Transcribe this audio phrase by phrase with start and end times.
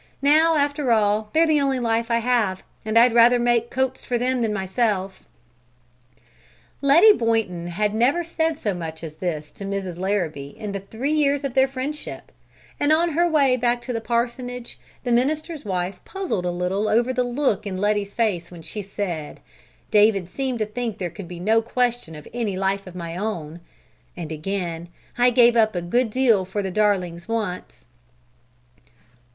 [0.23, 4.17] Now, after all, they're the only life I have, and I'd rather make coats for
[4.17, 5.23] them than for myself."
[6.81, 9.99] Letty Boynton had never said so much as this to Mrs.
[9.99, 12.31] Larrabee in the three years of their friendship,
[12.79, 17.13] and on her way back to the parsonage, the minister's wife puzzled a little over
[17.13, 19.39] the look in Letty's face when she said,
[19.91, 23.59] "David seemed to think there could be no question of any life of my own";
[24.17, 24.87] and again,
[25.19, 27.85] "I gave up a good deal for the darlings once!"